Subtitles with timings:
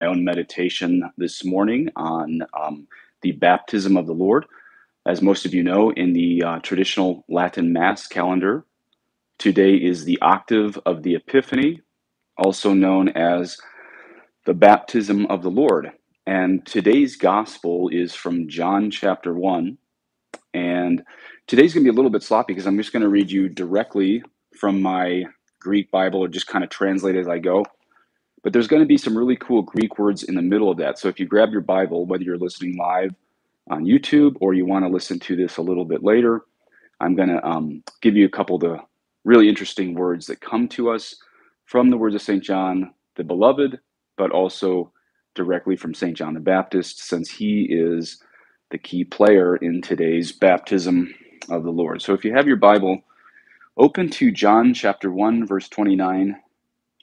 [0.00, 2.86] my own meditation this morning on um,
[3.22, 4.46] the baptism of the Lord.
[5.06, 8.64] As most of you know, in the uh, traditional Latin Mass calendar,
[9.38, 11.82] today is the octave of the Epiphany,
[12.38, 13.58] also known as
[14.46, 15.92] the baptism of the Lord.
[16.26, 19.78] And today's gospel is from John chapter 1.
[20.54, 21.02] And
[21.46, 23.48] today's going to be a little bit sloppy because I'm just going to read you
[23.48, 24.22] directly
[24.58, 25.24] from my
[25.60, 27.64] Greek Bible or just kind of translate as I go.
[28.42, 30.98] But there's going to be some really cool Greek words in the middle of that.
[30.98, 33.14] So if you grab your Bible, whether you're listening live
[33.70, 36.42] on YouTube or you want to listen to this a little bit later,
[37.00, 38.78] I'm going to um, give you a couple of the
[39.24, 41.16] really interesting words that come to us
[41.64, 42.42] from the words of St.
[42.42, 43.80] John the Beloved,
[44.16, 44.92] but also
[45.34, 46.16] directly from St.
[46.16, 48.22] John the Baptist, since he is
[48.70, 51.14] the key player in today's baptism
[51.50, 52.02] of the Lord.
[52.02, 53.02] So if you have your Bible,
[53.76, 56.36] open to John chapter 1, verse 29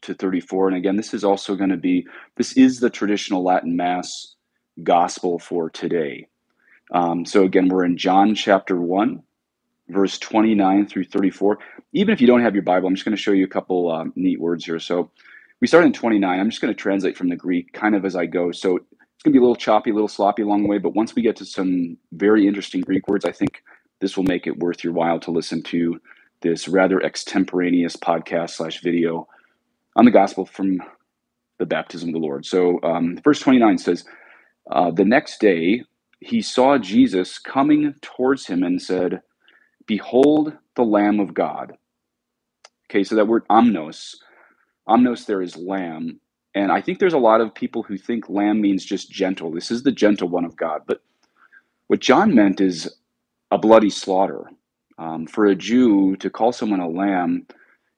[0.04, 0.70] to 34.
[0.70, 4.36] And again, this is also going to be, this is the traditional Latin Mass
[4.82, 6.28] gospel for today.
[6.92, 9.22] Um, so again, we're in John chapter 1,
[9.90, 11.60] verse 29 through 34.
[11.94, 13.92] Even if you don't have your Bible, I'm just going to show you a couple
[13.92, 14.80] um, neat words here.
[14.80, 15.10] So
[15.60, 16.40] we start in 29.
[16.40, 18.52] I'm just going to translate from the Greek kind of as I go.
[18.52, 20.78] So it's going to be a little choppy, a little sloppy along the way.
[20.78, 23.64] But once we get to some very interesting Greek words, I think
[24.02, 26.02] this will make it worth your while to listen to
[26.42, 29.28] this rather extemporaneous podcast slash video
[29.96, 30.80] on the gospel from
[31.60, 32.46] the baptism of the Lord.
[32.46, 34.06] So, um, verse 29 says,
[34.72, 35.84] uh, The next day
[36.20, 39.22] he saw Jesus coming towards him and said,
[39.88, 41.74] Behold the Lamb of God.
[42.90, 44.16] Okay, so that word omnos,
[44.88, 46.20] omnos there is lamb.
[46.56, 49.52] And I think there's a lot of people who think lamb means just gentle.
[49.52, 50.82] This is the gentle one of God.
[50.86, 51.02] But
[51.88, 52.96] what John meant is
[53.52, 54.50] a bloody slaughter.
[54.98, 57.48] Um, for a Jew to call someone a lamb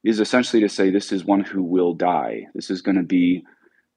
[0.06, 2.46] is essentially to say this is one who will die.
[2.54, 3.44] This is going to be,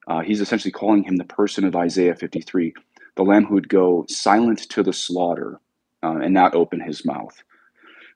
[0.07, 2.73] uh, he's essentially calling him the person of Isaiah 53,
[3.15, 5.61] the lamb who would go silent to the slaughter
[6.01, 7.35] uh, and not open his mouth.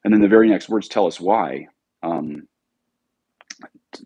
[0.03, 1.67] And then the very next words tell us why.
[2.01, 2.47] Um,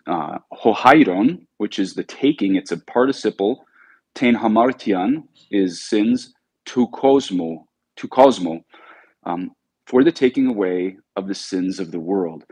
[0.06, 3.66] uh, hohairon, which is the taking, it's a participle.
[4.16, 6.34] Ten hamartian is sins.
[6.72, 7.66] To cosmo,
[7.96, 8.60] to cosmo,
[9.24, 9.52] um,
[9.86, 12.44] for the taking away of the sins of the world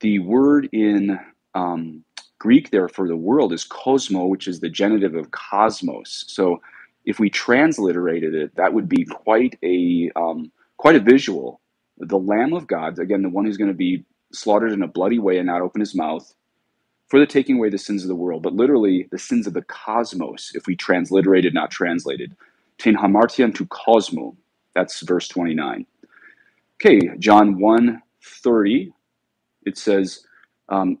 [0.00, 1.18] the word in
[1.54, 2.04] um,
[2.38, 6.24] Greek there for the world is cosmo, which is the genitive of cosmos.
[6.28, 6.60] So
[7.04, 11.60] if we transliterated it, that would be quite a um, quite a visual.
[11.98, 15.18] The Lamb of God, again, the one who's going to be slaughtered in a bloody
[15.18, 16.34] way and not open his mouth
[17.08, 19.62] for the taking away the sins of the world, but literally the sins of the
[19.62, 22.36] cosmos, if we transliterated, not translated.
[22.78, 24.36] Tin hamartian to cosmo.
[24.74, 25.86] That's verse 29.
[26.80, 28.92] Okay, John 1 30
[29.66, 30.26] it says,
[30.70, 31.00] um,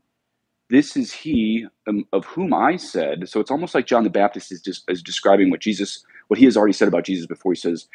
[0.70, 4.52] "This is he um, of whom I said." So it's almost like John the Baptist
[4.52, 7.52] is just is describing what Jesus, what he has already said about Jesus before.
[7.52, 7.88] He says,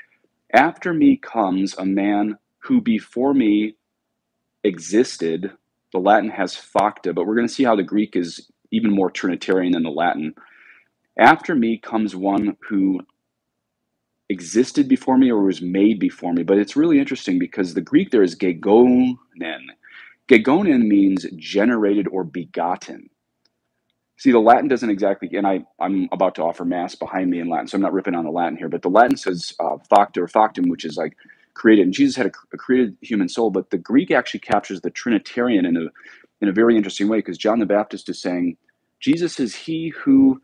[0.53, 3.75] "After me comes a man who before me
[4.63, 5.51] existed."
[5.93, 9.11] The Latin has facta, but we're going to see how the Greek is even more
[9.11, 10.35] Trinitarian than the Latin.
[11.19, 12.99] After me comes one who
[14.29, 16.43] existed before me or was made before me.
[16.43, 19.17] But it's really interesting because the Greek there is gegonen,
[20.29, 23.09] Gegonen means generated or begotten.
[24.17, 27.49] See, the Latin doesn't exactly, and I, I'm about to offer Mass behind me in
[27.49, 30.21] Latin, so I'm not ripping on the Latin here, but the Latin says uh, facta
[30.21, 31.17] or factum, which is like
[31.55, 31.85] created.
[31.85, 35.65] And Jesus had a, a, created human soul, but the Greek actually captures the Trinitarian
[35.65, 35.87] in a,
[36.41, 38.57] in a very interesting way because John the Baptist is saying,
[38.99, 40.41] Jesus is he who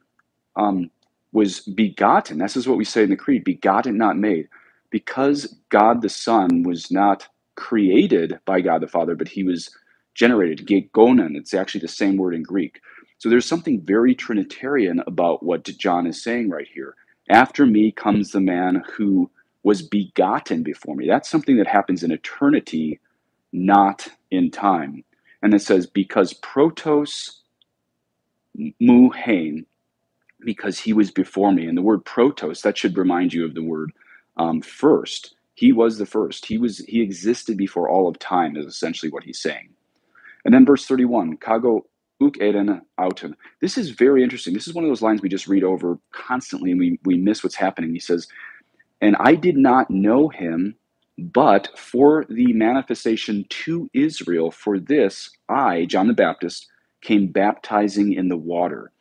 [0.58, 0.92] um,
[1.34, 2.40] was begotten.
[2.40, 4.50] This is what we say in the Creed begotten, not made.
[4.92, 7.28] Because God the Son was not
[7.58, 9.70] created by God the Father, but he was
[10.16, 10.68] generated.
[10.68, 12.80] Gegonen, it's actually the same word in Greek.
[13.18, 16.96] So there's something very Trinitarian about what John is saying right here.
[17.30, 19.30] After me comes the man who
[19.64, 21.08] was begotten before me.
[21.08, 23.02] That's something that happens in eternity,
[23.52, 25.04] not in time.
[25.42, 27.40] And it says, because protos
[28.80, 29.66] mu hein,
[30.40, 31.68] because he was before me.
[31.68, 33.92] And the word protos, that should remind you of the word
[34.38, 35.36] um, first.
[35.58, 36.46] He was the first.
[36.46, 39.70] He was he existed before all of time is essentially what he's saying.
[40.46, 41.82] And then verse 31, kago
[42.22, 43.34] uk eden autum.
[43.60, 44.54] This is very interesting.
[44.54, 47.44] This is one of those lines we just read over constantly and we, we miss
[47.44, 47.92] what's happening.
[47.92, 48.28] He says,
[49.02, 50.76] And I did not know him,
[51.18, 56.68] but for the manifestation to Israel, for this I, John the Baptist,
[57.02, 58.92] came baptizing in the water.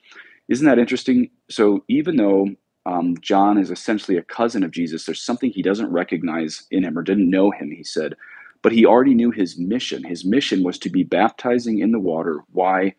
[0.49, 1.29] Isn't that interesting?
[1.51, 2.49] So even though
[2.87, 5.07] um, John is essentially a cousin of Jesus.
[5.07, 8.17] There's something he doesn't recognize in him or didn't know him, he said.
[8.63, 10.05] But he already knew his mission.
[10.05, 12.41] His mission was to be baptizing in the water.
[12.53, 12.97] Why?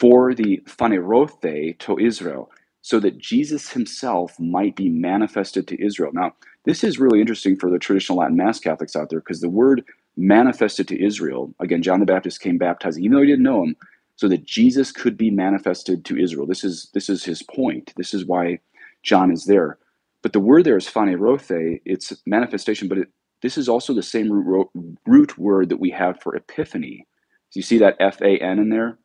[0.00, 2.50] For the phanerothe to Israel,
[2.82, 6.12] so that Jesus himself might be manifested to Israel.
[6.14, 6.34] Now,
[6.64, 9.84] this is really interesting for the traditional Latin Mass Catholics out there because the word
[10.16, 13.76] manifested to Israel, again, John the Baptist came baptizing, even though he didn't know him,
[14.16, 16.46] so that Jesus could be manifested to Israel.
[16.46, 17.92] This is this is his point.
[17.96, 18.60] This is why
[19.06, 19.78] John is there.
[20.22, 23.08] But the word there is phanerothe, it's manifestation, but it,
[23.42, 24.68] this is also the same root,
[25.06, 27.06] root word that we have for epiphany.
[27.50, 28.98] So you see that F A N in there?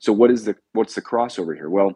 [0.00, 1.70] So what is the what's the crossover here?
[1.70, 1.92] Well,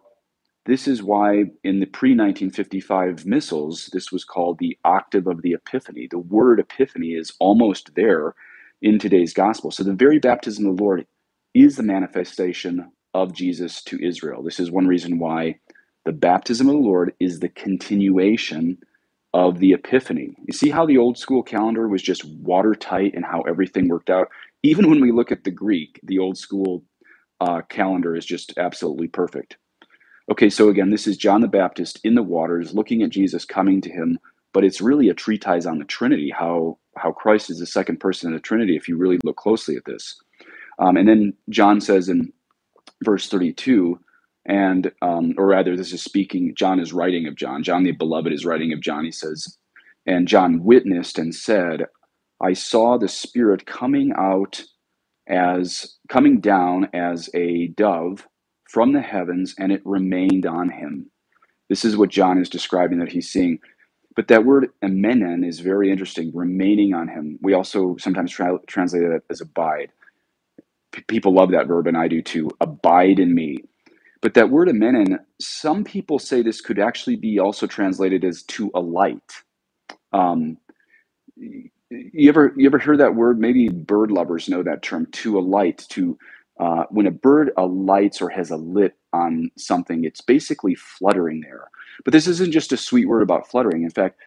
[0.66, 5.55] this is why in the pre 1955 missals, this was called the octave of the
[5.55, 6.08] Epiphany.
[6.10, 8.37] The word Epiphany is almost there
[8.82, 9.72] in today's gospel.
[9.72, 11.08] So the very baptism of the Lord
[11.56, 14.44] is the manifestation of Jesus to Israel.
[14.44, 15.56] This is one reason why
[16.08, 18.78] the baptism of the Lord is the continuation
[19.34, 20.34] of the Epiphany.
[20.46, 24.28] You see how the old school calendar was just watertight and how everything worked out?
[24.62, 26.82] Even when we look at the Greek, the old school
[27.43, 29.58] uh, calendar is just absolutely perfect.
[30.31, 33.82] Okay, so again, this is John the Baptist in the waters, looking at Jesus coming
[33.82, 34.19] to him,
[34.55, 38.28] but it's really a treatise on the Trinity, how how Christ is the second person
[38.28, 38.76] in the Trinity.
[38.76, 40.19] If you really look closely at this,
[40.78, 42.32] um, and then John says in
[43.05, 44.00] verse thirty-two,
[44.49, 46.55] and um, or rather, this is speaking.
[46.56, 47.65] John is writing of John.
[47.65, 49.06] John the Beloved is writing of John.
[49.06, 49.59] He says,
[50.06, 51.87] and John witnessed and said,
[52.43, 54.65] "I saw the Spirit coming out
[55.29, 58.27] as coming down as a dove."
[58.71, 61.06] from the heavens and it remained on him.
[61.71, 63.61] This is what John is describing that he's seeing.
[64.17, 67.39] But that word emenen is very interesting, remaining on him.
[67.43, 69.93] We also sometimes tra- translate it as abide.
[70.93, 72.51] P- people love that verb, and I do too.
[72.61, 73.59] Abide in me.
[74.20, 78.70] But that word emenen, some people say this could actually be also translated as to
[78.75, 79.43] alight.
[80.12, 80.59] Um,
[81.37, 83.38] you ever you ever hear that word?
[83.41, 86.19] Maybe bird lovers know that term, to alight, to
[86.61, 91.70] uh, when a bird alights or has a lit on something, it's basically fluttering there.
[92.05, 93.85] But this isn't just a sweet word about fluttering.
[93.85, 94.20] In fact,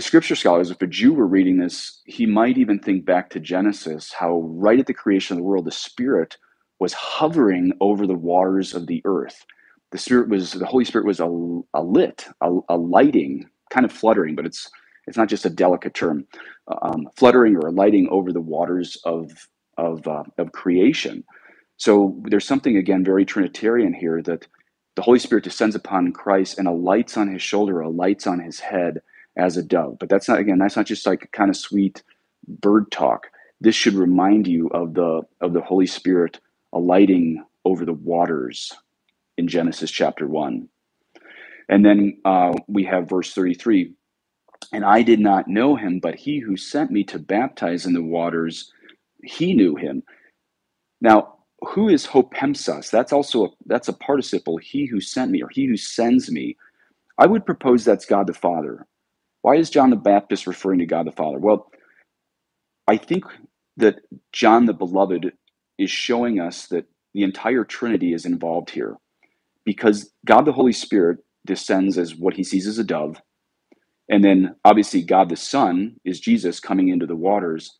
[0.00, 4.12] scripture scholars, if a Jew were reading this, he might even think back to Genesis,
[4.12, 6.38] how right at the creation of the world, the Spirit
[6.80, 9.44] was hovering over the waters of the earth.
[9.92, 11.26] The Spirit was, the Holy Spirit was a,
[11.74, 14.70] a lit, a, a lighting, kind of fluttering, but it's
[15.06, 16.26] it's not just a delicate term,
[16.82, 19.30] um, fluttering or lighting over the waters of
[19.78, 21.24] of, uh, of creation.
[21.78, 24.46] So there's something, again, very Trinitarian here that
[24.96, 29.00] the Holy Spirit descends upon Christ and alights on his shoulder, alights on his head
[29.36, 29.98] as a dove.
[30.00, 32.02] But that's not, again, that's not just like kind of sweet
[32.48, 33.28] bird talk.
[33.60, 36.40] This should remind you of the of the Holy Spirit
[36.74, 38.72] alighting over the waters
[39.38, 40.68] in Genesis chapter 1.
[41.68, 43.94] And then uh, we have verse 33
[44.72, 48.02] And I did not know him, but he who sent me to baptize in the
[48.02, 48.72] waters
[49.24, 50.02] he knew him.
[51.00, 52.90] Now, who is hopemsas?
[52.90, 54.58] That's also a, that's a participle.
[54.58, 56.56] He who sent me, or he who sends me.
[57.18, 58.86] I would propose that's God the Father.
[59.42, 61.38] Why is John the Baptist referring to God the Father?
[61.38, 61.70] Well,
[62.88, 63.24] I think
[63.78, 64.00] that
[64.32, 65.32] John the Beloved
[65.78, 68.96] is showing us that the entire Trinity is involved here,
[69.64, 73.20] because God the Holy Spirit descends as what he sees as a dove,
[74.08, 77.72] and then obviously God the Son is Jesus coming into the waters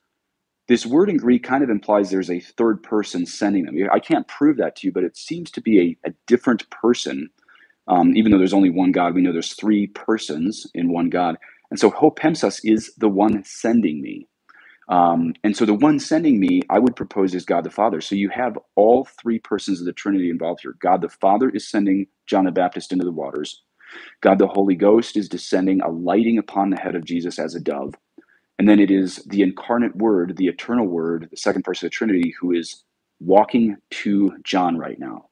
[0.69, 3.77] this word in Greek kind of implies there's a third person sending them.
[3.93, 7.29] I can't prove that to you, but it seems to be a, a different person.
[7.89, 11.37] Um, even though there's only one God, we know there's three persons in one God.
[11.71, 14.27] And so hopemsas is the one sending me.
[14.89, 18.01] Um, and so the one sending me, I would propose is God the Father.
[18.03, 20.77] So you have all three persons of the Trinity involved here.
[20.81, 23.63] God the Father is sending John the Baptist into the waters.
[24.23, 27.95] God the Holy Ghost is descending, alighting upon the head of Jesus as a dove.
[28.59, 31.97] And then it is the incarnate word, the eternal word, the second person of the
[31.97, 32.85] Trinity, who is
[33.21, 35.27] walking to John right now.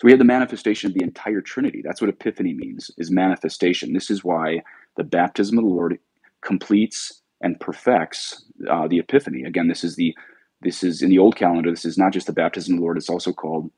[0.00, 1.82] So we have the manifestation of the entire Trinity.
[1.84, 3.94] That's what epiphany means, is manifestation.
[3.94, 4.62] This is why
[4.96, 6.00] the baptism of the Lord
[6.42, 9.44] completes and perfects uh, the epiphany.
[9.44, 10.14] Again, this is the
[10.62, 12.98] this is in the old calendar, this is not just the baptism of the Lord,
[12.98, 13.70] it's also called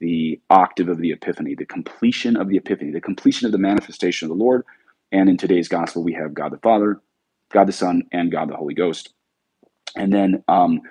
[0.00, 4.30] the octave of the epiphany, the completion of the epiphany, the completion of the manifestation
[4.30, 4.64] of the Lord.
[5.12, 7.00] And in today's gospel, we have God the Father,
[7.52, 9.14] God the Son, and God the Holy Ghost.
[9.96, 10.82] And then, um,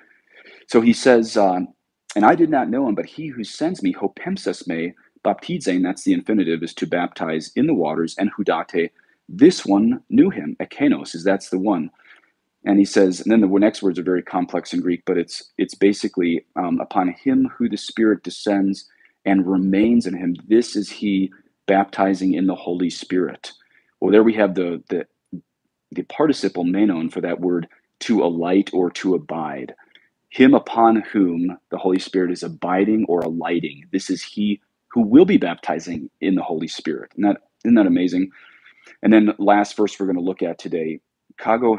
[0.68, 1.60] so he says, uh,
[2.16, 6.04] and I did not know him, but he who sends me, hopemsas me, baptizein, that's
[6.04, 8.90] the infinitive, is to baptize in the waters, and hudate,
[9.28, 11.90] this one knew him, ekenos, is that's the one.
[12.64, 15.52] And he says, and then the next words are very complex in Greek, but it's
[15.58, 18.88] it's basically um, upon him who the Spirit descends
[19.24, 20.36] and remains in him.
[20.48, 21.32] This is he
[21.66, 23.52] baptizing in the Holy Spirit.
[24.00, 25.06] Well, there we have the the
[25.92, 27.68] the participle menon for that word
[28.00, 29.74] to alight or to abide.
[30.30, 33.84] Him upon whom the Holy Spirit is abiding or alighting.
[33.92, 37.12] This is he who will be baptizing in the Holy Spirit.
[37.14, 38.30] Isn't that, isn't that amazing?
[39.02, 41.00] And then last verse we're going to look at today,
[41.42, 41.78] Kago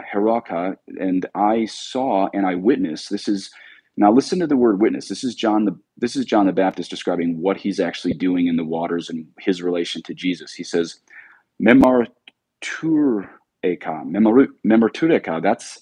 [1.00, 3.10] and I saw and I witnessed.
[3.12, 3.52] This is
[3.98, 5.10] now listen to the word witness.
[5.10, 8.58] This is John the this is John the Baptist describing what he's actually doing in
[8.58, 10.54] the waters and his relation to Jesus.
[10.54, 11.00] He says,
[11.62, 12.08] Memartureka,
[13.66, 15.80] Memartureka, that's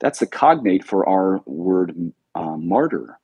[0.00, 3.18] that's the cognate for our word uh, martyr.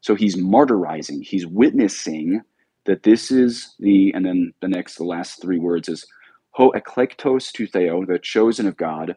[0.00, 2.42] So he's martyrizing, he's witnessing
[2.86, 6.06] that this is the, and then the next, the last three words is
[6.50, 9.16] ho eklektos to theo, the chosen of God,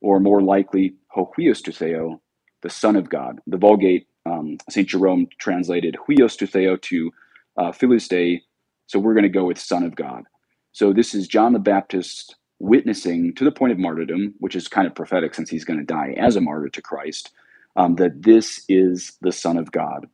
[0.00, 2.20] or more likely ho huios to theo,
[2.62, 3.40] the son of God.
[3.46, 4.88] The Vulgate, um, St.
[4.88, 7.10] Jerome translated huios to theo to
[7.58, 7.72] uh,
[8.08, 8.42] Dei,
[8.86, 10.24] so we're going to go with son of God.
[10.72, 14.86] So this is John the Baptist witnessing to the point of martyrdom, which is kind
[14.86, 17.32] of prophetic since he's going to die as a martyr to Christ,
[17.76, 20.06] um, that this is the Son of God.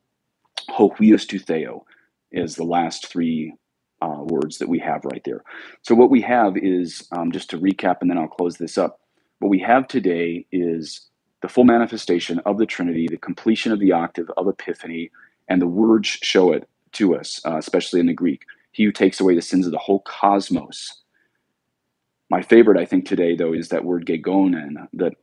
[0.70, 1.84] Ho huios to theo
[2.32, 3.54] is the last three
[4.02, 5.42] uh, words that we have right there.
[5.82, 9.00] So what we have is, um, just to recap, and then I'll close this up.
[9.40, 11.08] What we have today is
[11.42, 15.10] the full manifestation of the Trinity, the completion of the octave of Epiphany,
[15.48, 18.42] and the words show it to us, uh, especially in the Greek.
[18.72, 21.02] He who takes away the sins of the whole cosmos.
[22.30, 25.14] My favorite, I think, today, though, is that word gegonen, that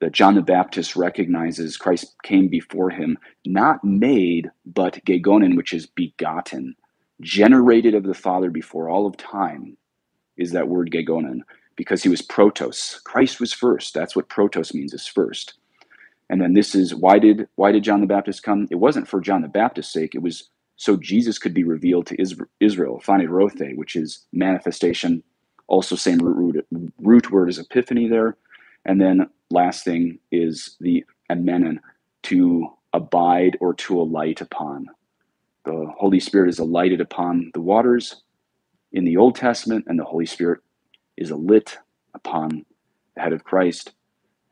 [0.00, 5.86] that John the Baptist recognizes Christ came before him, not made, but gegonen, which is
[5.86, 6.76] begotten,
[7.22, 9.76] generated of the Father before all of time,
[10.36, 11.40] is that word gegonen,
[11.76, 13.02] because he was protos.
[13.04, 13.94] Christ was first.
[13.94, 15.54] That's what protos means, is first.
[16.30, 18.66] And then this is why did why did John the Baptist come?
[18.70, 20.14] It wasn't for John the Baptist's sake.
[20.14, 22.20] It was so Jesus could be revealed to
[22.60, 25.22] Israel, phanerothe, which is manifestation.
[25.68, 28.36] Also, same root, root, root word as epiphany there.
[28.84, 31.78] And then last thing is the emenon,
[32.24, 34.86] to abide or to alight upon.
[35.64, 38.22] The Holy Spirit is alighted upon the waters
[38.92, 40.60] in the Old Testament, and the Holy Spirit
[41.16, 41.78] is lit
[42.14, 42.64] upon
[43.14, 43.92] the head of Christ.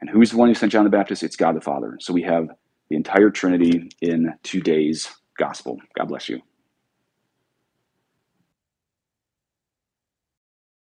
[0.00, 1.22] And who's the one who sent John the Baptist?
[1.22, 1.96] It's God the Father.
[2.00, 2.48] So we have
[2.90, 5.78] the entire Trinity in today's gospel.
[5.96, 6.42] God bless you.